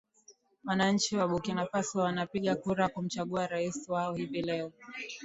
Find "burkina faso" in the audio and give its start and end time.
1.27-1.99